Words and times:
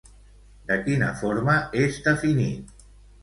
De 0.69 0.77
quina 0.87 1.09
forma 1.19 1.59
és 1.83 1.99
definit? 2.09 2.75